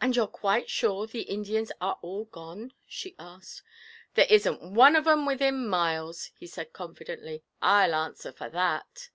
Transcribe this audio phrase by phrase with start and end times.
[0.00, 3.60] 'And you're quite sure the Indians are all gone?' she asked.
[4.14, 9.10] 'There isn't one of 'em within miles,' he said confidently, 'I'll answer for that.'